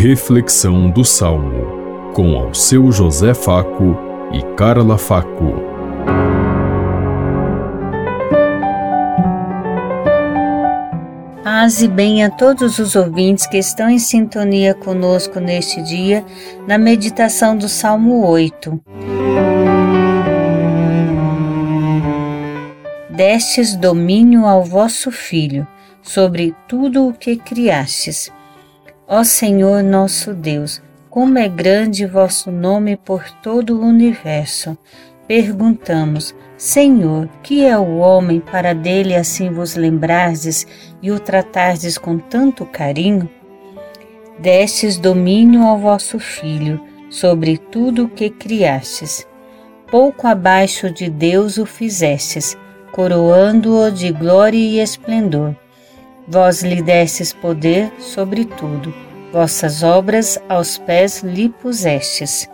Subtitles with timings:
[0.00, 3.98] Reflexão do Salmo, com ao seu José Faco
[4.32, 5.54] e Carla Faco.
[11.42, 16.24] Paz e bem a todos os ouvintes que estão em sintonia conosco neste dia,
[16.64, 18.80] na meditação do Salmo 8.
[23.10, 25.66] Destes domínio ao vosso Filho
[26.00, 28.30] sobre tudo o que criastes.
[29.10, 34.76] Ó Senhor nosso Deus, como é grande vosso nome por todo o universo.
[35.26, 40.66] Perguntamos, Senhor, que é o homem para dele assim vos lembrardes
[41.00, 43.30] e o tratardes com tanto carinho?
[44.38, 46.78] Destes domínio ao vosso Filho
[47.08, 49.26] sobre tudo o que criastes.
[49.90, 52.58] Pouco abaixo de Deus o fizestes,
[52.92, 55.56] coroando-o de glória e esplendor
[56.30, 58.92] Vós lhe destes poder sobre tudo,
[59.32, 62.48] vossas obras aos pés lhe pusestes.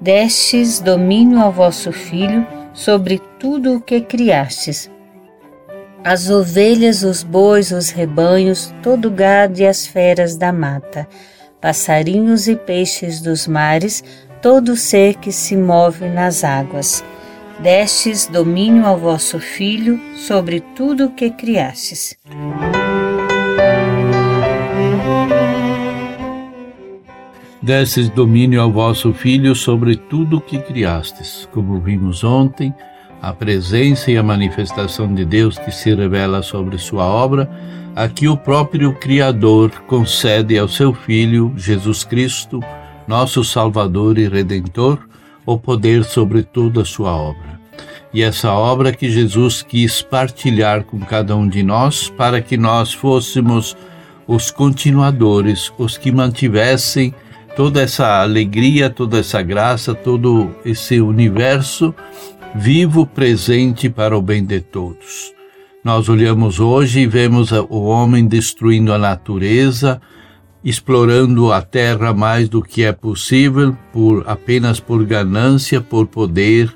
[0.00, 4.90] Destes domínio ao vosso filho sobre tudo o que criastes.
[6.02, 11.06] As ovelhas, os bois, os rebanhos, todo gado e as feras da mata,
[11.60, 14.02] passarinhos e peixes dos mares,
[14.40, 17.04] todo ser que se move nas águas.
[17.58, 22.16] Destes domínio ao vosso filho sobre tudo o que criastes.
[27.70, 31.48] Desses domínio ao vosso Filho sobre tudo o que criastes.
[31.52, 32.74] Como vimos ontem,
[33.22, 37.48] a presença e a manifestação de Deus que se revela sobre sua obra,
[37.94, 42.58] aqui o próprio Criador concede ao seu Filho, Jesus Cristo,
[43.06, 44.98] nosso Salvador e Redentor,
[45.46, 47.60] o poder sobre toda a sua obra.
[48.12, 52.92] E essa obra que Jesus quis partilhar com cada um de nós, para que nós
[52.92, 53.76] fôssemos
[54.26, 57.14] os continuadores, os que mantivessem
[57.56, 61.94] toda essa alegria, toda essa graça, todo esse universo
[62.54, 65.32] vivo, presente para o bem de todos.
[65.84, 70.00] Nós olhamos hoje e vemos o homem destruindo a natureza,
[70.62, 76.74] explorando a terra mais do que é possível, por apenas por ganância, por poder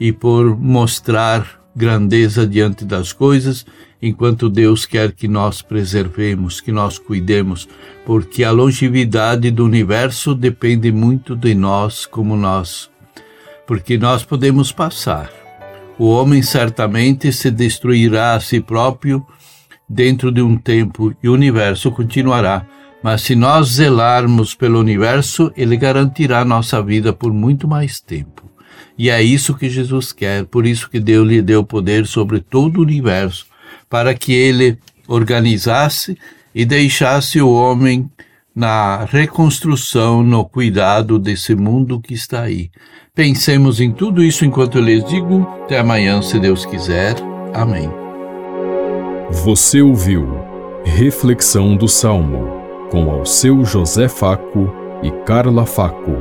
[0.00, 3.64] e por mostrar grandeza diante das coisas
[4.02, 7.68] enquanto Deus quer que nós preservemos, que nós cuidemos,
[8.04, 12.90] porque a longevidade do universo depende muito de nós como nós,
[13.66, 15.30] porque nós podemos passar.
[15.98, 19.24] O homem certamente se destruirá a si próprio
[19.88, 22.66] dentro de um tempo e o universo continuará.
[23.02, 28.48] Mas se nós zelarmos pelo universo, ele garantirá nossa vida por muito mais tempo.
[28.96, 32.78] E é isso que Jesus quer, por isso que Deus lhe deu poder sobre todo
[32.78, 33.46] o universo,
[33.88, 36.16] para que ele organizasse
[36.54, 38.10] e deixasse o homem
[38.54, 42.70] na reconstrução, no cuidado desse mundo que está aí.
[43.14, 45.42] Pensemos em tudo isso enquanto eu lhes digo.
[45.64, 47.14] Até amanhã, se Deus quiser.
[47.54, 47.88] Amém.
[49.30, 50.26] Você ouviu
[50.84, 52.58] Reflexão do Salmo
[52.90, 54.72] com ao seu José Faco
[55.02, 56.16] e Carla Faco.